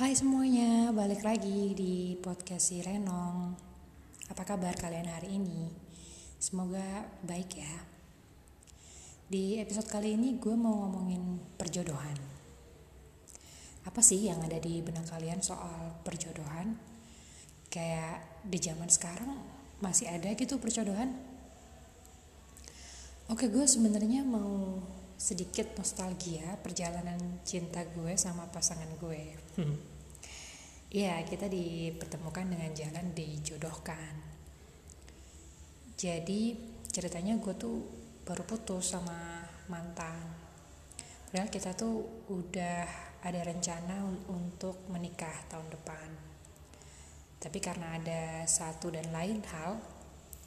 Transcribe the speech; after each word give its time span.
Hai 0.00 0.16
semuanya, 0.16 0.96
balik 0.96 1.20
lagi 1.20 1.76
di 1.76 2.16
podcast 2.24 2.72
si 2.72 2.80
Renong. 2.80 3.52
Apa 4.32 4.48
kabar 4.48 4.72
kalian 4.72 5.04
hari 5.04 5.36
ini? 5.36 5.68
Semoga 6.40 7.04
baik 7.20 7.60
ya. 7.60 7.76
Di 9.28 9.60
episode 9.60 9.92
kali 9.92 10.16
ini 10.16 10.40
gue 10.40 10.56
mau 10.56 10.72
ngomongin 10.88 11.36
perjodohan. 11.52 12.16
Apa 13.84 14.00
sih 14.00 14.24
yang 14.24 14.40
ada 14.40 14.56
di 14.56 14.80
benak 14.80 15.04
kalian 15.04 15.44
soal 15.44 16.00
perjodohan? 16.00 16.80
Kayak 17.68 18.40
di 18.40 18.56
zaman 18.56 18.88
sekarang 18.88 19.36
masih 19.84 20.08
ada 20.08 20.32
gitu 20.32 20.56
perjodohan? 20.56 21.12
Oke, 23.28 23.52
gue 23.52 23.68
sebenarnya 23.68 24.24
mau 24.24 24.69
sedikit 25.20 25.76
nostalgia 25.76 26.56
perjalanan 26.64 27.44
cinta 27.44 27.84
gue 27.84 28.16
sama 28.16 28.48
pasangan 28.48 28.88
gue. 28.96 29.36
Iya, 30.90 31.22
kita 31.28 31.46
dipertemukan 31.46 32.48
dengan 32.48 32.72
jalan 32.72 33.12
dijodohkan. 33.12 34.10
Jadi 35.94 36.56
ceritanya 36.88 37.36
gue 37.36 37.54
tuh 37.54 37.84
baru 38.24 38.42
putus 38.48 38.96
sama 38.96 39.44
mantan. 39.68 40.24
Padahal 41.28 41.52
kita 41.52 41.76
tuh 41.76 42.26
udah 42.32 42.88
ada 43.20 43.40
rencana 43.44 44.02
untuk 44.32 44.88
menikah 44.88 45.46
tahun 45.52 45.68
depan. 45.68 46.08
Tapi 47.38 47.58
karena 47.60 48.00
ada 48.00 48.42
satu 48.48 48.90
dan 48.90 49.12
lain 49.12 49.44
hal, 49.52 49.78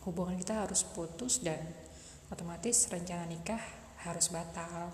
hubungan 0.04 0.36
kita 0.36 0.66
harus 0.66 0.84
putus 0.84 1.40
dan 1.40 1.62
otomatis 2.34 2.92
rencana 2.92 3.30
nikah 3.30 3.83
harus 4.04 4.30
batal. 4.30 4.92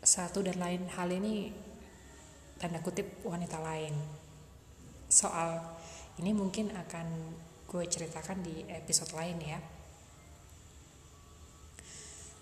Satu 0.00 0.40
dan 0.40 0.56
lain 0.56 0.88
hal 0.96 1.08
ini 1.12 1.52
tanda 2.60 2.80
kutip 2.80 3.24
wanita 3.24 3.60
lain. 3.60 3.96
Soal 5.08 5.60
ini 6.20 6.36
mungkin 6.36 6.72
akan 6.72 7.06
gue 7.68 7.84
ceritakan 7.88 8.44
di 8.44 8.64
episode 8.68 9.12
lain 9.16 9.38
ya. 9.40 9.60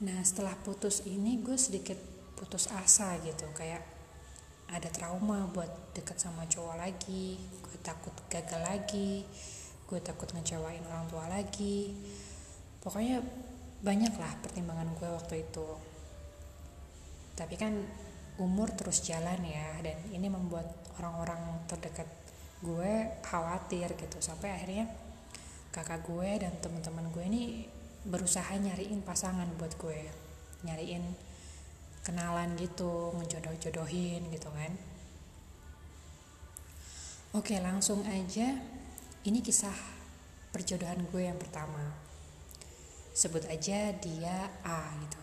Nah 0.03 0.23
setelah 0.23 0.55
putus 0.63 1.03
ini 1.07 1.43
gue 1.43 1.59
sedikit 1.59 1.99
putus 2.39 2.71
asa 2.71 3.19
gitu 3.27 3.51
kayak 3.51 3.83
ada 4.69 4.87
trauma 4.93 5.49
buat 5.51 5.97
deket 5.97 6.21
sama 6.23 6.45
cowok 6.45 6.77
lagi 6.79 7.41
gue 7.41 7.79
takut 7.81 8.13
gagal 8.29 8.63
lagi 8.63 9.25
gue 9.89 10.01
takut 10.05 10.29
ngecewain 10.37 10.85
orang 10.87 11.09
tua 11.09 11.25
lagi 11.27 11.97
pokoknya 12.85 13.25
banyak 13.79 14.11
lah 14.19 14.33
pertimbangan 14.43 14.91
gue 14.99 15.09
waktu 15.09 15.35
itu. 15.47 15.69
Tapi 17.39 17.55
kan 17.55 17.79
umur 18.39 18.71
terus 18.75 19.03
jalan 19.03 19.39
ya 19.43 19.83
dan 19.83 19.99
ini 20.15 20.27
membuat 20.31 20.67
orang-orang 20.99 21.63
terdekat 21.71 22.07
gue 22.63 23.23
khawatir 23.23 23.95
gitu. 23.95 24.19
Sampai 24.19 24.51
akhirnya 24.51 24.91
kakak 25.71 26.03
gue 26.07 26.43
dan 26.43 26.55
teman-teman 26.59 27.07
gue 27.15 27.25
ini 27.27 27.43
berusaha 28.03 28.51
nyariin 28.59 29.03
pasangan 29.07 29.47
buat 29.55 29.79
gue. 29.79 30.01
Nyariin 30.67 31.05
kenalan 32.03 32.59
gitu 32.59 33.15
ngejodoh-jodohin 33.15 34.27
gitu 34.35 34.51
kan. 34.51 34.73
Oke 37.39 37.63
langsung 37.63 38.03
aja. 38.11 38.59
Ini 39.23 39.39
kisah 39.39 39.75
perjodohan 40.51 41.07
gue 41.15 41.23
yang 41.31 41.39
pertama 41.39 42.08
sebut 43.19 43.43
aja 43.51 43.91
dia 43.99 44.37
A 44.63 44.95
gitu. 45.03 45.19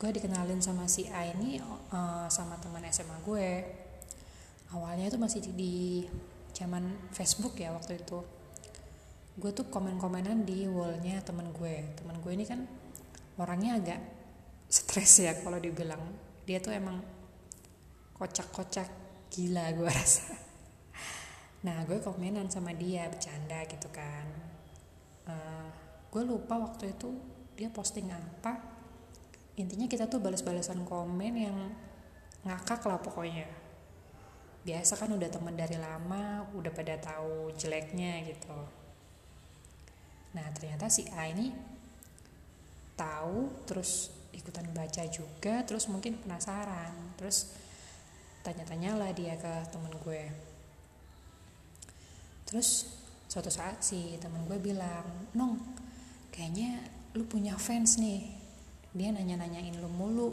Gue 0.00 0.16
dikenalin 0.16 0.64
sama 0.64 0.88
si 0.88 1.04
A 1.12 1.28
ini 1.28 1.60
uh, 1.92 2.24
sama 2.32 2.56
teman 2.56 2.80
SMA 2.88 3.20
gue. 3.20 3.48
Awalnya 4.72 5.12
itu 5.12 5.20
masih 5.20 5.44
di 5.52 6.08
zaman 6.56 7.12
Facebook 7.12 7.60
ya 7.60 7.76
waktu 7.76 8.00
itu. 8.00 8.24
Gue 9.36 9.52
tuh 9.52 9.68
komen-komenan 9.68 10.48
di 10.48 10.64
wallnya 10.72 11.20
temen 11.20 11.52
gue. 11.52 11.92
Temen 12.00 12.16
gue 12.24 12.32
ini 12.32 12.48
kan 12.48 12.64
orangnya 13.36 13.76
agak 13.76 14.00
stres 14.72 15.20
ya 15.20 15.36
kalau 15.36 15.60
dibilang. 15.60 16.00
Dia 16.48 16.64
tuh 16.64 16.72
emang 16.72 16.96
kocak-kocak 18.16 18.88
gila 19.28 19.68
gue 19.76 19.84
rasa. 20.00 20.32
Nah 21.68 21.84
gue 21.84 22.00
komenan 22.00 22.48
sama 22.48 22.72
dia 22.72 23.04
bercanda 23.12 23.68
gitu 23.68 23.92
kan. 23.92 24.24
Uh, 25.28 25.81
gue 26.12 26.22
lupa 26.28 26.60
waktu 26.60 26.92
itu 26.92 27.08
dia 27.56 27.72
posting 27.72 28.12
apa. 28.12 28.60
Intinya 29.56 29.88
kita 29.88 30.08
tuh 30.12 30.20
balas-balasan 30.20 30.84
komen 30.84 31.32
yang 31.32 31.56
ngakak 32.44 32.84
lah 32.84 33.00
pokoknya. 33.00 33.48
Biasa 34.62 35.00
kan 35.00 35.08
udah 35.08 35.32
temen 35.32 35.56
dari 35.56 35.80
lama 35.80 36.44
udah 36.52 36.68
pada 36.68 37.00
tahu 37.00 37.48
jeleknya 37.56 38.28
gitu. 38.28 38.60
Nah 40.36 40.46
ternyata 40.52 40.92
si 40.92 41.08
A 41.16 41.32
ini 41.32 41.48
tahu 42.92 43.64
terus 43.64 44.12
ikutan 44.36 44.68
baca 44.72 45.04
juga 45.08 45.64
terus 45.64 45.88
mungkin 45.88 46.20
penasaran. 46.20 47.16
Terus 47.16 47.56
tanya-tanya 48.44 49.00
lah 49.00 49.10
dia 49.16 49.32
ke 49.40 49.52
temen 49.72 49.96
gue. 49.96 50.28
Terus 52.44 53.00
suatu 53.32 53.48
saat 53.48 53.80
si 53.80 54.20
temen 54.20 54.44
gue 54.44 54.60
bilang 54.60 55.32
nong 55.32 55.56
kayaknya 56.32 56.80
lu 57.12 57.28
punya 57.28 57.54
fans 57.60 58.00
nih. 58.00 58.24
Dia 58.96 59.12
nanya-nanyain 59.12 59.76
lu 59.76 59.88
mulu. 59.92 60.32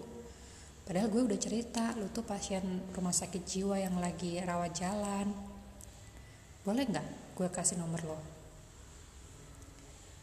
Padahal 0.88 1.12
gue 1.12 1.22
udah 1.30 1.40
cerita 1.40 1.94
lu 2.00 2.10
tuh 2.10 2.26
pasien 2.26 2.64
rumah 2.96 3.14
sakit 3.14 3.44
jiwa 3.46 3.78
yang 3.78 4.00
lagi 4.00 4.40
rawat 4.42 4.74
jalan. 4.74 5.30
Boleh 6.66 6.88
nggak 6.88 7.38
gue 7.38 7.48
kasih 7.52 7.78
nomor 7.78 8.02
lo? 8.08 8.20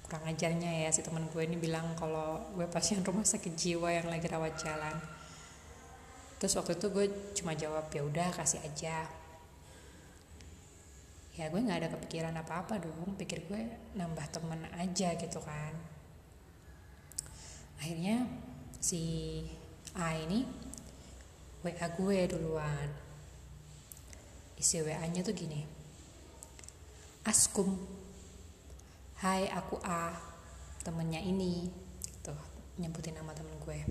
Kurang 0.02 0.26
ajarnya 0.26 0.86
ya 0.86 0.90
si 0.90 1.04
teman 1.04 1.28
gue 1.30 1.42
ini 1.44 1.54
bilang 1.54 1.94
kalau 1.94 2.42
gue 2.56 2.66
pasien 2.66 3.04
rumah 3.04 3.22
sakit 3.22 3.54
jiwa 3.54 3.92
yang 3.92 4.08
lagi 4.10 4.26
rawat 4.26 4.58
jalan. 4.58 4.96
Terus 6.42 6.56
waktu 6.58 6.76
itu 6.76 6.86
gue 6.90 7.06
cuma 7.38 7.54
jawab 7.54 7.86
ya 7.92 8.02
udah 8.02 8.28
kasih 8.34 8.60
aja 8.64 9.25
ya 11.36 11.52
gue 11.52 11.60
nggak 11.60 11.80
ada 11.84 11.92
kepikiran 11.92 12.34
apa-apa 12.40 12.80
dong. 12.80 13.12
Pikir 13.20 13.44
gue 13.44 13.62
nambah 13.92 14.26
temen 14.32 14.64
aja 14.72 15.12
gitu 15.20 15.40
kan. 15.44 15.72
Akhirnya 17.76 18.24
si 18.80 19.44
A 19.92 20.16
ini 20.16 20.48
WA 21.60 21.86
gue 21.92 22.18
duluan. 22.32 22.88
Isi 24.56 24.80
WA 24.80 25.04
nya 25.12 25.20
tuh 25.20 25.36
gini. 25.36 25.60
Askum. 27.28 27.76
Hai 29.20 29.52
aku 29.52 29.76
A. 29.84 30.16
Temennya 30.80 31.20
ini. 31.20 31.68
Tuh 32.24 32.40
nyebutin 32.80 33.12
nama 33.12 33.36
temen 33.36 33.60
gue. 33.60 33.84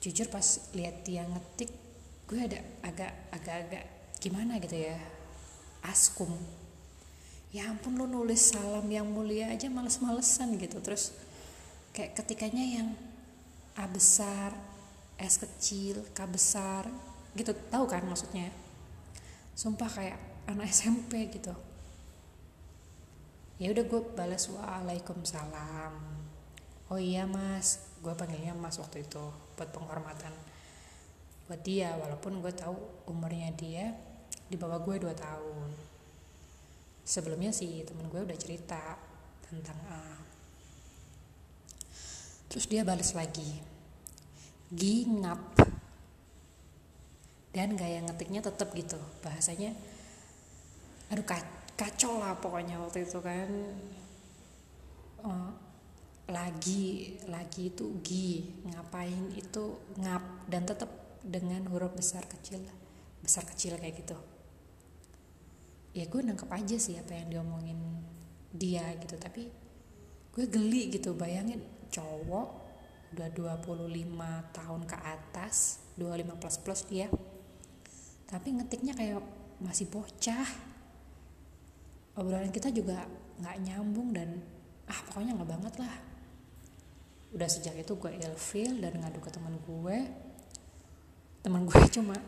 Jujur 0.00 0.32
pas 0.32 0.44
lihat 0.72 1.04
dia 1.04 1.28
ngetik 1.28 1.68
gue 2.26 2.40
ada 2.40 2.58
agak 2.82 3.12
agak-agak 3.30 3.84
gimana 4.18 4.58
gitu 4.58 4.74
ya 4.74 4.98
askum. 5.90 6.30
Ya 7.54 7.70
ampun 7.70 7.96
lo 7.96 8.04
nulis 8.04 8.52
salam 8.52 8.84
yang 8.90 9.08
mulia 9.08 9.48
aja 9.50 9.70
males-malesan 9.70 10.60
gitu. 10.60 10.82
Terus 10.82 11.14
kayak 11.96 12.18
ketikanya 12.18 12.64
yang 12.82 12.88
A 13.76 13.88
besar 13.88 14.52
S 15.16 15.40
kecil 15.40 16.04
K 16.12 16.18
besar 16.28 16.84
gitu. 17.38 17.56
Tahu 17.72 17.84
kan 17.88 18.04
maksudnya? 18.04 18.52
Sumpah 19.56 19.88
kayak 19.88 20.18
anak 20.50 20.68
SMP 20.68 21.32
gitu. 21.32 21.54
Ya 23.56 23.72
udah 23.72 23.84
gue 23.88 24.00
balas 24.12 24.52
waalaikumsalam. 24.52 25.94
Oh 26.92 27.00
iya 27.00 27.24
mas. 27.24 27.80
Gue 28.04 28.12
panggilnya 28.12 28.52
mas 28.52 28.76
waktu 28.76 29.06
itu 29.06 29.24
buat 29.56 29.72
penghormatan 29.72 30.34
buat 31.46 31.62
dia 31.62 31.94
walaupun 31.94 32.42
gue 32.42 32.50
tahu 32.50 32.74
umurnya 33.06 33.54
dia 33.54 33.94
di 34.46 34.56
bawah 34.58 34.78
gue 34.82 34.96
2 35.02 35.10
tahun. 35.14 35.68
Sebelumnya 37.06 37.54
sih 37.54 37.86
temen 37.86 38.10
gue 38.10 38.22
udah 38.22 38.38
cerita 38.38 38.98
tentang 39.46 39.78
A 39.90 40.16
terus 42.46 42.72
dia 42.72 42.88
balas 42.88 43.12
lagi 43.12 43.60
gingap. 44.72 45.38
Dan 47.52 47.76
gaya 47.76 48.00
ngetiknya 48.04 48.44
tetap 48.44 48.72
gitu 48.72 49.00
bahasanya 49.24 49.72
aduh 51.12 51.24
kacau 51.76 52.16
lah 52.16 52.32
pokoknya 52.40 52.80
waktu 52.80 53.04
itu 53.04 53.20
kan. 53.20 53.48
Uh, 55.20 55.52
lagi 56.32 57.16
lagi 57.28 57.70
itu 57.72 58.00
gi 58.00 58.56
ngapain 58.72 59.36
itu 59.36 59.76
ngap? 60.00 60.48
Dan 60.48 60.64
tetap 60.64 60.88
dengan 61.20 61.60
huruf 61.68 61.92
besar 61.92 62.24
kecil 62.24 62.64
besar 63.20 63.42
kecil 63.44 63.76
kayak 63.76 64.00
gitu 64.00 64.16
ya 65.96 66.04
gue 66.04 66.20
nangkep 66.20 66.50
aja 66.52 66.76
sih 66.76 67.00
apa 67.00 67.16
yang 67.16 67.32
diomongin 67.32 67.80
dia 68.52 68.84
gitu. 69.00 69.16
Tapi 69.16 69.48
gue 70.36 70.44
geli 70.52 70.92
gitu 70.92 71.16
bayangin 71.16 71.64
cowok 71.88 72.68
udah 73.16 73.28
25 73.32 73.96
tahun 74.52 74.82
ke 74.84 74.96
atas 75.00 75.80
25 75.96 76.36
plus 76.36 76.56
plus 76.60 76.82
dia 76.84 77.08
tapi 78.26 78.58
ngetiknya 78.58 78.92
kayak 78.98 79.22
masih 79.62 79.86
bocah. 79.86 80.46
Obrolan 82.18 82.50
kita 82.50 82.74
juga 82.74 83.06
nggak 83.38 83.56
nyambung 83.62 84.10
dan 84.10 84.42
ah 84.90 84.98
pokoknya 85.06 85.38
nggak 85.38 85.50
banget 85.50 85.74
lah. 85.78 85.94
Udah 87.30 87.48
sejak 87.48 87.78
itu 87.78 87.94
gue 87.94 88.10
ilfil 88.18 88.82
dan 88.82 88.98
ngadu 88.98 89.22
ke 89.22 89.30
teman 89.30 89.54
gue. 89.62 89.98
Teman 91.46 91.62
gue 91.70 91.80
cuma 91.96 92.18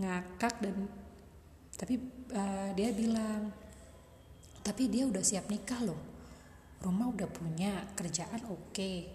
ngakak 0.00 0.56
dan 0.64 0.88
tapi 1.82 1.98
uh, 2.30 2.70
dia 2.78 2.94
bilang 2.94 3.50
tapi 4.62 4.86
dia 4.86 5.02
udah 5.10 5.18
siap 5.18 5.50
nikah 5.50 5.82
loh. 5.82 5.98
Rumah 6.78 7.10
udah 7.10 7.26
punya 7.26 7.82
kerjaan 7.98 8.46
oke. 8.46 8.70
Okay. 8.70 9.10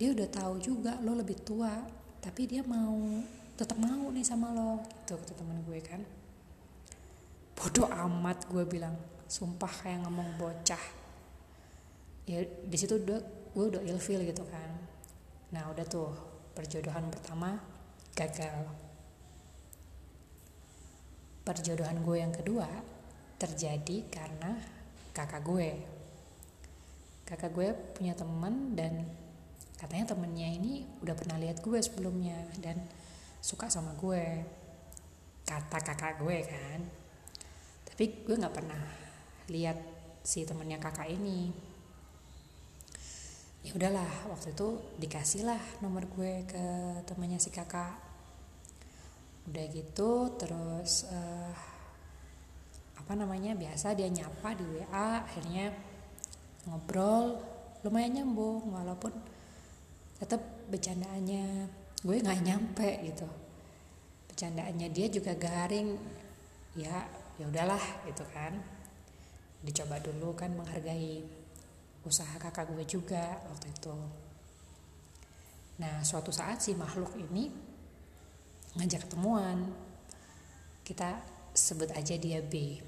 dia 0.00 0.16
udah 0.16 0.32
tahu 0.32 0.56
juga 0.64 0.96
lo 1.04 1.12
lebih 1.12 1.36
tua 1.44 1.84
tapi 2.24 2.48
dia 2.48 2.64
mau 2.64 3.20
tetap 3.52 3.76
mau 3.76 4.08
nih 4.08 4.24
sama 4.24 4.48
lo 4.56 4.80
gitu 5.04 5.20
kata 5.20 5.36
teman 5.36 5.60
gue 5.68 5.78
kan. 5.84 6.00
Bodoh 7.52 7.92
amat 8.08 8.48
gue 8.48 8.64
bilang 8.64 8.96
sumpah 9.28 9.68
kayak 9.84 10.00
ngomong 10.08 10.40
bocah. 10.40 10.80
Ya 12.24 12.40
di 12.40 12.76
situ 12.80 12.96
udah 12.96 13.20
gue 13.52 13.64
udah 13.76 13.84
ilfil 13.84 14.24
gitu 14.24 14.48
kan. 14.48 14.72
Nah 15.52 15.68
udah 15.68 15.84
tuh 15.84 16.08
perjodohan 16.56 17.12
pertama 17.12 17.60
gagal 18.16 18.89
perjodohan 21.44 22.04
gue 22.04 22.16
yang 22.20 22.32
kedua 22.34 22.68
terjadi 23.40 24.04
karena 24.12 24.52
kakak 25.16 25.42
gue. 25.44 25.70
Kakak 27.24 27.50
gue 27.56 27.68
punya 27.96 28.12
temen 28.12 28.76
dan 28.76 29.08
katanya 29.80 30.12
temennya 30.12 30.48
ini 30.50 30.84
udah 31.00 31.16
pernah 31.16 31.40
lihat 31.40 31.64
gue 31.64 31.78
sebelumnya 31.80 32.36
dan 32.60 32.76
suka 33.40 33.72
sama 33.72 33.96
gue. 33.96 34.44
Kata 35.48 35.78
kakak 35.80 36.20
gue 36.20 36.38
kan. 36.44 36.80
Tapi 37.88 38.04
gue 38.28 38.36
nggak 38.36 38.54
pernah 38.54 38.82
lihat 39.48 39.78
si 40.20 40.44
temennya 40.44 40.76
kakak 40.76 41.08
ini. 41.08 41.70
Ya 43.60 43.76
udahlah 43.76 44.08
waktu 44.32 44.56
itu 44.56 44.80
dikasih 44.96 45.44
lah 45.44 45.60
nomor 45.84 46.08
gue 46.08 46.48
ke 46.48 46.64
temannya 47.04 47.36
si 47.36 47.52
kakak 47.52 48.09
udah 49.48 49.64
gitu 49.72 50.36
terus 50.36 51.08
uh, 51.08 51.54
apa 53.00 53.12
namanya 53.16 53.56
biasa 53.56 53.96
dia 53.96 54.06
nyapa 54.06 54.54
di 54.54 54.62
WA 54.62 55.24
akhirnya 55.24 55.74
ngobrol. 56.68 57.40
Lumayan 57.80 58.20
nyambung 58.20 58.76
walaupun 58.76 59.08
tetap 60.20 60.38
bercandaannya 60.68 61.64
gue 62.04 62.16
nggak 62.20 62.40
nyampe 62.44 62.88
gitu. 63.08 63.24
Bercandaannya 64.28 64.88
dia 64.92 65.06
juga 65.08 65.32
garing. 65.32 65.96
Ya 66.76 67.08
ya 67.40 67.48
udahlah 67.48 67.80
gitu 68.04 68.22
kan. 68.30 68.60
Dicoba 69.64 69.96
dulu 69.98 70.36
kan 70.36 70.52
menghargai 70.52 71.24
usaha 72.04 72.36
kakak 72.36 72.68
gue 72.68 72.84
juga 72.84 73.40
waktu 73.48 73.72
itu. 73.72 73.96
Nah 75.80 76.04
suatu 76.04 76.28
saat 76.28 76.60
si 76.60 76.76
makhluk 76.76 77.16
ini 77.16 77.69
ngajak 78.78 79.06
ketemuan. 79.08 79.70
Kita 80.86 81.18
sebut 81.54 81.90
aja 81.94 82.14
dia 82.14 82.42
B. 82.42 82.78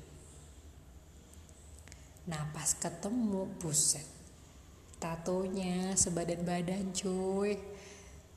Nah 2.31 2.47
pas 2.55 2.71
ketemu 2.79 3.51
buset. 3.59 4.07
Tatonya 5.03 5.99
sebadan 5.99 6.47
badan 6.47 6.95
cuy. 6.95 7.59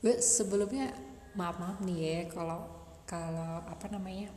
Gue 0.01 0.15
sebelumnya 0.21 0.89
maaf 1.37 1.61
maaf 1.61 1.77
nih 1.85 1.97
ya 2.01 2.19
kalau 2.33 2.65
kalau 3.05 3.61
apa 3.61 3.85
namanya 3.93 4.33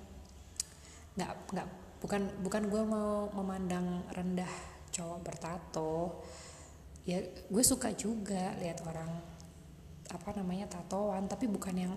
nggak 1.16 1.32
nggak 1.56 1.69
bukan 2.05 2.22
bukan 2.44 2.62
gue 2.69 2.82
mau 2.84 3.32
memandang 3.32 4.05
rendah 4.12 4.52
cowok 4.93 5.19
bertato. 5.25 6.20
Ya 7.08 7.25
gue 7.25 7.64
suka 7.64 7.88
juga 7.96 8.52
lihat 8.60 8.84
orang 8.84 9.08
apa 10.08 10.28
namanya 10.37 10.69
tatoan 10.69 11.25
tapi 11.28 11.49
bukan 11.49 11.76
yang 11.76 11.94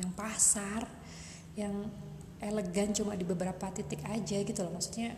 yang 0.00 0.10
pasar 0.16 0.88
yang 1.52 1.88
elegan 2.42 2.90
cuma 2.90 3.14
di 3.14 3.22
beberapa 3.22 3.70
titik 3.70 4.02
aja 4.08 4.42
gitu 4.42 4.60
loh. 4.64 4.74
Maksudnya 4.74 5.14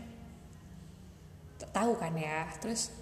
tahu 1.72 1.96
kan 1.96 2.14
ya? 2.14 2.46
Terus 2.60 2.92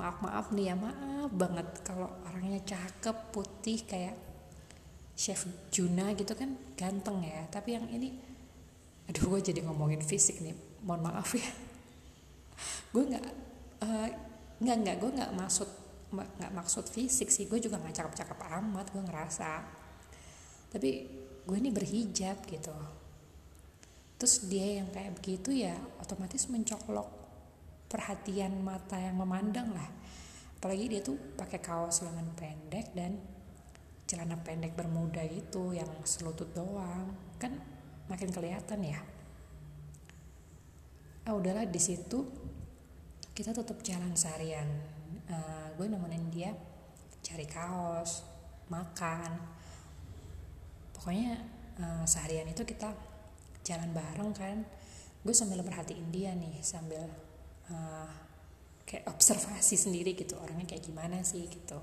maaf 0.00 0.24
maaf 0.24 0.48
nih 0.50 0.72
ya 0.72 0.74
maaf 0.74 1.30
banget 1.36 1.68
kalau 1.84 2.08
orangnya 2.24 2.64
cakep 2.64 3.16
putih 3.28 3.84
kayak 3.84 4.16
chef 5.12 5.44
Juna 5.68 6.16
gitu 6.16 6.32
kan 6.32 6.56
ganteng 6.78 7.20
ya. 7.22 7.44
Tapi 7.52 7.76
yang 7.76 7.86
ini 7.92 8.16
aduh 9.10 9.36
gue 9.36 9.52
jadi 9.52 9.60
ngomongin 9.66 10.00
fisik 10.00 10.40
nih. 10.40 10.56
Mohon 10.82 11.12
maaf 11.12 11.30
ya. 11.36 11.50
Gue 12.94 13.04
nggak 13.10 13.26
uh, 13.84 14.08
nggak 14.62 14.76
nggak 14.80 14.96
gue 15.02 15.10
nggak 15.18 15.32
maksud 15.36 15.68
nggak 16.12 16.52
maksud 16.56 16.84
fisik 16.88 17.28
sih. 17.28 17.44
Gue 17.44 17.60
juga 17.60 17.76
nggak 17.76 18.00
cakep 18.00 18.14
cakep 18.24 18.38
amat 18.62 18.86
gue 18.88 19.02
ngerasa 19.04 19.81
tapi 20.72 21.04
gue 21.44 21.56
ini 21.60 21.68
berhijab 21.68 22.48
gitu. 22.48 22.72
Terus 24.16 24.48
dia 24.48 24.80
yang 24.80 24.88
kayak 24.88 25.20
begitu 25.20 25.52
ya 25.52 25.76
otomatis 26.00 26.48
mencolok 26.48 27.10
perhatian 27.92 28.64
mata 28.64 28.96
yang 28.96 29.20
memandang 29.20 29.68
lah. 29.76 29.90
Apalagi 30.56 30.88
dia 30.88 31.04
tuh 31.04 31.18
pakai 31.36 31.60
kaos 31.60 32.00
lengan 32.00 32.32
pendek 32.32 32.96
dan 32.96 33.20
celana 34.08 34.40
pendek 34.40 34.72
bermuda 34.72 35.20
itu 35.26 35.76
yang 35.76 35.90
selutut 36.08 36.48
doang. 36.56 37.12
Kan 37.36 37.60
makin 38.08 38.32
kelihatan 38.32 38.80
ya. 38.80 39.00
Ah 41.28 41.36
udahlah 41.36 41.68
di 41.68 41.78
situ 41.82 42.24
kita 43.36 43.52
tetap 43.52 43.76
jalan 43.84 44.16
seharian. 44.16 44.70
Uh, 45.28 45.68
gue 45.76 45.84
nemenin 45.84 46.24
dia 46.32 46.50
cari 47.22 47.44
kaos 47.44 48.24
makan 48.70 49.61
pokoknya 51.02 51.34
uh, 51.82 52.06
seharian 52.06 52.46
itu 52.46 52.62
kita 52.62 52.94
jalan 53.66 53.90
bareng 53.90 54.30
kan. 54.30 54.62
Gue 55.26 55.34
sambil 55.34 55.58
perhatiin 55.66 56.14
dia 56.14 56.30
nih 56.30 56.62
sambil 56.62 57.02
uh, 57.66 58.10
kayak 58.86 59.10
observasi 59.10 59.74
sendiri 59.74 60.14
gitu 60.14 60.38
orangnya 60.38 60.70
kayak 60.70 60.86
gimana 60.86 61.18
sih 61.26 61.42
gitu. 61.50 61.82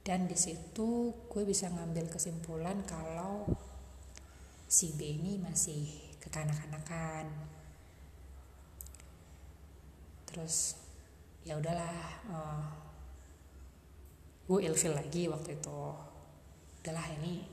Dan 0.00 0.24
di 0.24 0.40
situ 0.40 1.12
gue 1.28 1.44
bisa 1.44 1.68
ngambil 1.68 2.08
kesimpulan 2.08 2.80
kalau 2.88 3.44
si 4.64 4.96
B 4.96 5.20
ini 5.20 5.36
masih 5.36 5.84
kekanak-kanakan. 6.24 7.28
Terus 10.32 10.80
ya 11.44 11.60
udahlah 11.60 11.96
uh, 12.32 12.72
gue 14.48 14.64
ilfil 14.64 14.96
lagi 14.96 15.28
waktu 15.28 15.60
itu 15.60 16.07
udahlah 16.82 17.06
ini 17.20 17.44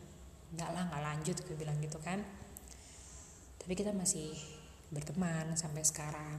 nggak 0.56 0.70
lah 0.72 0.84
nggak 0.88 1.04
lanjut 1.04 1.36
gue 1.44 1.56
bilang 1.58 1.78
gitu 1.84 2.00
kan 2.00 2.24
tapi 3.66 3.74
kita 3.74 3.90
masih 3.98 4.30
berteman 4.94 5.58
sampai 5.58 5.82
sekarang. 5.82 6.38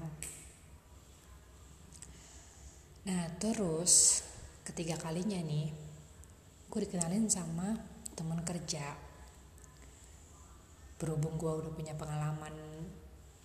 Nah 3.10 3.26
terus 3.42 4.22
ketiga 4.62 4.94
kalinya 4.94 5.42
nih 5.42 5.74
gue 6.70 6.80
dikenalin 6.86 7.26
sama 7.26 7.74
teman 8.14 8.46
kerja. 8.46 8.94
Berhubung 11.02 11.34
gue 11.34 11.50
udah 11.50 11.72
punya 11.74 11.98
pengalaman 11.98 12.54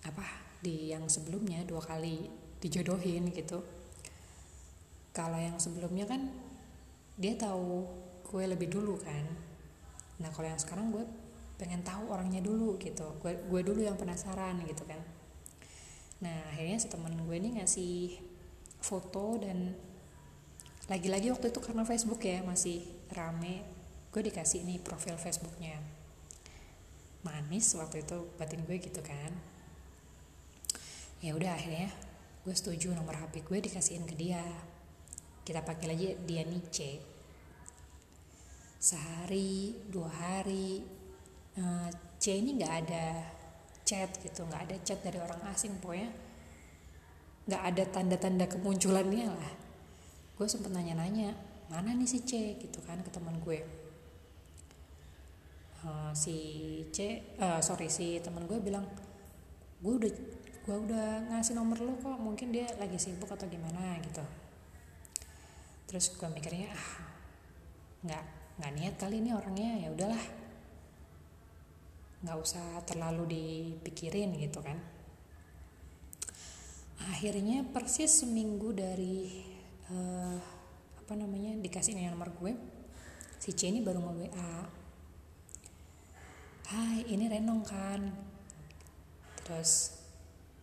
apa 0.05 0.29
di 0.61 0.93
yang 0.93 1.09
sebelumnya 1.09 1.65
dua 1.65 1.81
kali 1.81 2.29
dijodohin 2.61 3.33
gitu. 3.33 3.65
Kalau 5.09 5.41
yang 5.41 5.57
sebelumnya 5.57 6.05
kan 6.05 6.29
dia 7.17 7.33
tahu 7.33 7.89
gue 8.31 8.43
lebih 8.47 8.71
dulu 8.71 8.95
kan. 8.95 9.27
Nah 10.23 10.31
kalau 10.31 10.47
yang 10.47 10.57
sekarang 10.57 10.87
gue 10.95 11.03
pengen 11.59 11.83
tahu 11.83 12.07
orangnya 12.07 12.39
dulu 12.39 12.79
gitu. 12.79 13.19
Gue 13.19 13.35
gue 13.35 13.61
dulu 13.61 13.83
yang 13.83 13.99
penasaran 13.99 14.63
gitu 14.63 14.87
kan. 14.87 15.03
Nah 16.23 16.55
akhirnya 16.55 16.79
si 16.79 16.87
teman 16.87 17.11
gue 17.11 17.35
ini 17.35 17.59
ngasih 17.59 18.23
foto 18.79 19.35
dan 19.37 19.75
lagi-lagi 20.87 21.29
waktu 21.29 21.51
itu 21.51 21.59
karena 21.61 21.83
Facebook 21.85 22.23
ya 22.23 22.41
masih 22.41 22.87
rame 23.13 23.61
gue 24.15 24.21
dikasih 24.23 24.63
nih 24.63 24.79
profil 24.79 25.19
Facebooknya. 25.19 25.75
Manis 27.21 27.75
waktu 27.75 28.07
itu 28.07 28.31
batin 28.39 28.63
gue 28.63 28.79
gitu 28.79 29.03
kan. 29.03 29.35
Ya 31.19 31.35
udah 31.35 31.53
akhirnya 31.53 31.91
gue 32.41 32.55
setuju 32.55 32.95
nomor 32.95 33.19
HP 33.19 33.43
gue 33.43 33.59
dikasihin 33.59 34.07
ke 34.07 34.15
dia. 34.15 34.41
Kita 35.45 35.61
panggil 35.67 35.93
aja 35.93 36.09
dia 36.25 36.47
Nice 36.47 37.10
sehari 38.81 39.77
dua 39.93 40.09
hari. 40.09 40.81
Uh, 41.51 41.87
C 42.17 42.41
ini 42.41 42.57
nggak 42.57 42.75
ada 42.87 43.05
chat 43.85 44.07
gitu 44.23 44.47
nggak 44.47 44.71
ada 44.71 44.75
chat 44.87 45.03
dari 45.03 45.19
orang 45.19 45.41
asing 45.51 45.75
pokoknya 45.83 46.07
nggak 47.43 47.63
ada 47.73 47.83
tanda-tanda 47.91 48.45
kemunculannya 48.49 49.27
lah. 49.29 49.53
Gue 50.37 50.47
sempet 50.49 50.73
nanya-nanya 50.73 51.37
mana 51.69 51.93
nih 51.93 52.09
si 52.09 52.25
C? 52.25 52.57
Gitu 52.57 52.79
kan 52.87 53.03
ke 53.05 53.11
teman 53.13 53.37
gue. 53.43 53.61
Uh, 55.81 56.13
si 56.13 56.37
C 56.93 57.21
uh, 57.41 57.61
sorry 57.61 57.89
si 57.89 58.21
teman 58.21 58.45
gue 58.45 58.57
bilang 58.61 58.85
gue 59.81 59.93
udah 59.97 60.13
gue 60.61 60.77
udah 60.87 61.33
ngasih 61.33 61.57
nomor 61.57 61.81
lu 61.81 61.97
kok 61.97 62.21
mungkin 62.21 62.53
dia 62.53 62.69
lagi 62.77 63.01
sibuk 63.01 63.29
atau 63.29 63.49
gimana 63.49 63.97
gitu. 64.05 64.21
Terus 65.89 66.13
gue 66.15 66.29
mikirnya 66.31 66.69
ah 66.71 66.89
nggak 68.05 68.40
nggak 68.61 68.77
niat 68.77 68.95
kali 69.01 69.25
ini 69.25 69.33
orangnya 69.33 69.73
ya 69.81 69.89
udahlah. 69.89 70.21
Nggak 72.21 72.37
usah 72.37 72.85
terlalu 72.85 73.25
dipikirin 73.33 74.37
gitu 74.37 74.61
kan. 74.61 74.77
Akhirnya 77.09 77.65
persis 77.65 78.21
seminggu 78.21 78.69
dari 78.69 79.41
uh, 79.89 80.37
apa 81.01 81.13
namanya 81.17 81.57
dikasih 81.57 81.97
nomor 81.97 82.29
gue 82.37 82.53
si 83.41 83.57
C 83.57 83.73
ini 83.73 83.81
baru 83.81 83.97
nge 84.05 84.29
WA 84.29 84.53
Hai 86.69 87.01
ini 87.09 87.25
Renong 87.25 87.65
kan? 87.65 88.13
Terus 89.41 89.97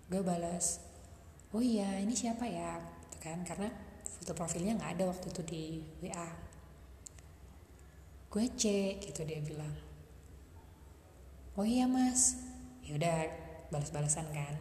gue 0.06 0.22
balas 0.22 0.78
oh 1.50 1.58
iya 1.58 1.98
ini 1.98 2.14
siapa 2.14 2.46
ya? 2.46 2.78
Gitu 3.10 3.18
kan 3.18 3.42
karena 3.42 3.66
foto 4.06 4.32
profilnya 4.38 4.78
nggak 4.78 4.92
ada 4.94 5.04
waktu 5.10 5.26
itu 5.34 5.42
di 5.42 5.62
WA 6.06 6.47
gue 8.28 8.44
cek 8.44 9.08
gitu 9.08 9.24
dia 9.24 9.40
bilang. 9.40 9.72
Oh 11.56 11.64
iya 11.64 11.88
mas. 11.88 12.36
Ya 12.84 13.00
udah 13.00 13.18
balas-balasan 13.72 14.28
kan. 14.30 14.54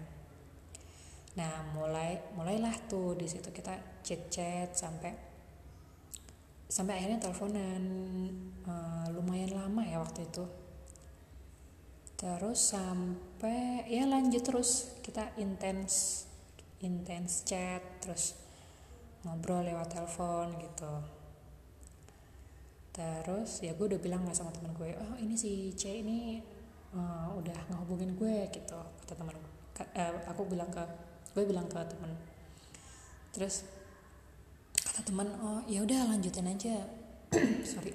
Nah 1.36 1.76
mulai 1.76 2.18
mulailah 2.34 2.74
tuh 2.88 3.14
di 3.20 3.28
situ 3.28 3.52
kita 3.52 4.02
chat 4.02 4.32
chat 4.32 4.72
sampai 4.72 5.12
sampai 6.72 6.96
akhirnya 6.96 7.20
teleponan. 7.20 7.84
Uh, 8.68 9.08
lumayan 9.12 9.52
lama 9.52 9.84
ya 9.84 10.00
waktu 10.00 10.24
itu. 10.24 10.48
Terus 12.16 12.60
sampai 12.72 13.86
ya 13.92 14.08
lanjut 14.08 14.48
terus. 14.48 14.96
Kita 15.04 15.36
intens 15.38 16.24
intens 16.80 17.42
chat 17.42 17.82
terus 18.00 18.38
ngobrol 19.26 19.66
lewat 19.66 19.98
telepon 19.98 20.54
gitu 20.62 21.17
terus 22.98 23.62
ya 23.62 23.78
gue 23.78 23.86
udah 23.94 24.02
bilang 24.02 24.26
lah 24.26 24.34
sama 24.34 24.50
teman 24.50 24.74
gue 24.74 24.90
oh 24.98 25.14
ini 25.22 25.38
si 25.38 25.70
C 25.78 26.02
ini 26.02 26.42
uh, 26.98 27.30
udah 27.38 27.70
ngehubungin 27.70 28.18
gue 28.18 28.50
gitu 28.50 28.82
kata 29.06 29.14
teman 29.14 29.38
uh, 29.38 30.14
aku 30.26 30.50
bilang 30.50 30.74
ke 30.74 30.82
gue 31.38 31.46
bilang 31.46 31.70
ke 31.70 31.78
teman 31.78 32.10
terus 33.30 33.70
kata 34.98 35.14
teman 35.14 35.30
oh 35.46 35.62
ya 35.70 35.86
udah 35.86 36.10
lanjutin 36.10 36.50
aja. 36.50 36.82
Sorry. 37.78 37.94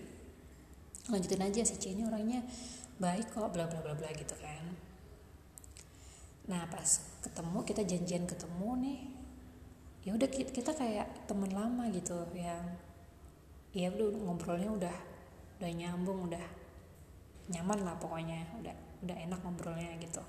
Lanjutin 1.10 1.42
aja 1.42 1.66
si 1.66 1.74
C 1.82 1.98
ini 1.98 2.06
orangnya 2.06 2.46
baik 3.02 3.34
kok 3.34 3.50
bla 3.50 3.66
bla 3.66 3.82
bla 3.82 3.90
bla 3.98 4.06
gitu 4.14 4.38
kan. 4.38 4.70
Nah 6.46 6.62
pas 6.70 7.02
ketemu 7.26 7.58
kita 7.66 7.82
janjian 7.82 8.22
ketemu 8.30 8.70
nih 8.86 9.00
ya 10.06 10.14
udah 10.14 10.30
kita 10.30 10.70
kayak 10.78 11.26
teman 11.26 11.50
lama 11.50 11.90
gitu 11.90 12.14
yang 12.38 12.70
ya 13.72 13.88
udah 13.88 14.08
ngobrolnya 14.28 14.68
udah 14.68 14.96
udah 15.60 15.70
nyambung 15.72 16.28
udah 16.28 16.44
nyaman 17.48 17.80
lah 17.84 17.96
pokoknya 17.96 18.44
udah 18.60 18.76
udah 19.02 19.16
enak 19.16 19.40
ngobrolnya 19.42 19.96
gitu. 19.98 20.22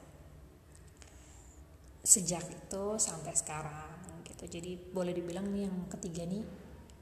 Sejak 2.04 2.44
itu 2.50 2.84
sampai 3.00 3.32
sekarang 3.36 4.24
gitu. 4.28 4.44
Jadi 4.48 4.76
boleh 4.92 5.14
dibilang 5.16 5.48
nih 5.52 5.68
yang 5.70 5.78
ketiga 5.92 6.24
nih 6.28 6.44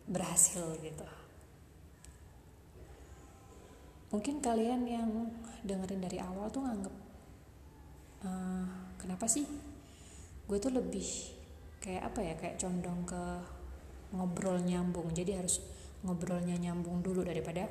berhasil 0.09 0.77
gitu. 0.81 1.07
Mungkin 4.11 4.43
kalian 4.43 4.81
yang 4.83 5.09
dengerin 5.63 6.03
dari 6.03 6.19
awal 6.19 6.51
tuh 6.51 6.67
nganggep 6.67 6.95
uh, 8.25 8.67
kenapa 8.97 9.29
sih 9.29 9.45
gue 10.49 10.57
tuh 10.59 10.73
lebih 10.73 11.05
kayak 11.79 12.11
apa 12.11 12.19
ya 12.19 12.33
kayak 12.35 12.59
condong 12.59 13.07
ke 13.07 13.23
ngobrol 14.11 14.59
nyambung. 14.59 15.09
Jadi 15.15 15.31
harus 15.39 15.63
ngobrolnya 16.01 16.57
nyambung 16.57 17.05
dulu 17.05 17.21
daripada 17.21 17.69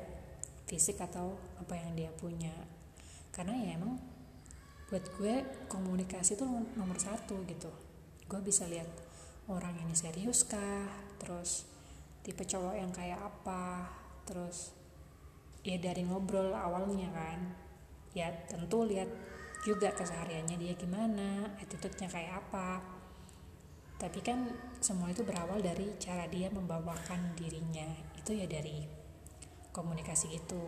fisik 0.67 1.03
atau 1.03 1.35
apa 1.59 1.75
yang 1.75 1.91
dia 1.95 2.11
punya. 2.15 2.53
Karena 3.31 3.55
ya 3.55 3.75
emang 3.75 3.99
buat 4.91 5.03
gue 5.19 5.67
komunikasi 5.71 6.35
itu 6.35 6.45
nomor 6.75 6.99
satu 6.99 7.43
gitu. 7.47 7.71
Gue 8.27 8.39
bisa 8.43 8.67
lihat 8.67 8.87
orang 9.47 9.75
ini 9.83 9.95
serius 9.95 10.47
kah 10.47 10.87
terus 11.19 11.67
tipe 12.23 12.43
cowok 12.43 12.75
yang 12.75 12.91
kayak 12.91 13.19
apa 13.19 13.87
terus 14.27 14.71
ya 15.63 15.79
dari 15.79 16.03
ngobrol 16.07 16.55
awalnya 16.55 17.11
kan. 17.11 17.39
Ya 18.11 18.27
tentu 18.47 18.83
lihat 18.83 19.07
juga 19.63 19.93
kesehariannya 19.95 20.57
dia 20.57 20.73
gimana 20.75 21.55
attitude-nya 21.61 22.09
kayak 22.09 22.43
apa 22.43 22.81
tapi 24.01 24.17
kan 24.25 24.49
semua 24.81 25.13
itu 25.13 25.21
berawal 25.21 25.61
dari 25.61 25.93
cara 26.01 26.25
dia 26.25 26.49
membawakan 26.49 27.37
dirinya. 27.37 27.85
Itu 28.17 28.33
ya 28.33 28.49
dari 28.49 28.81
komunikasi 29.69 30.33
itu. 30.33 30.65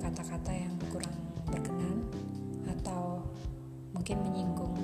Kata-kata 0.00 0.50
yang 0.50 0.74
kurang 0.90 1.16
berkenan 1.46 2.02
atau 2.66 3.22
mungkin 3.94 4.16
menyinggung 4.26 4.74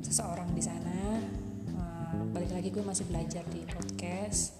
seseorang 0.00 0.48
di 0.56 0.62
sana 0.64 1.20
balik 2.34 2.52
lagi 2.54 2.68
gue 2.70 2.84
masih 2.84 3.06
belajar 3.10 3.42
di 3.50 3.66
podcast 3.66 4.54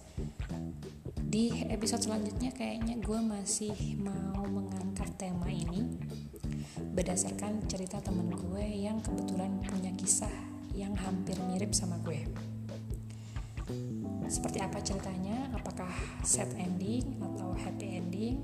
di 1.25 1.51
episode 1.71 2.03
selanjutnya 2.03 2.51
kayaknya 2.55 2.99
gue 2.99 3.21
masih 3.23 3.75
mau 4.03 4.43
mengangkat 4.47 5.11
tema 5.19 5.47
ini 5.51 5.99
berdasarkan 6.95 7.67
cerita 7.71 8.03
temen 8.03 8.31
gue 8.31 8.65
yang 8.65 8.99
kebetulan 9.03 9.63
punya 9.67 9.91
kisah 9.95 10.33
yang 10.75 10.95
hampir 10.99 11.39
mirip 11.51 11.71
sama 11.71 11.99
gue 12.03 12.27
seperti 14.27 14.59
apa 14.59 14.83
ceritanya 14.83 15.51
apakah 15.55 15.91
sad 16.27 16.51
ending 16.59 17.19
atau 17.23 17.55
happy 17.55 17.99
ending 17.99 18.37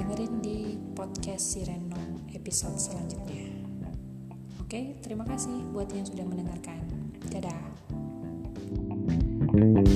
dengerin 0.00 0.40
di 0.40 0.80
podcast 0.96 1.54
Sireno 1.54 2.24
episode 2.32 2.80
selanjutnya. 2.80 3.52
Oke, 4.58 4.96
terima 5.02 5.28
kasih 5.28 5.66
buat 5.74 5.90
yang 5.92 6.06
sudah 6.06 6.24
mendengarkan. 6.24 6.80
Dadah. 7.28 7.69
Mm-hmm. 9.52 9.89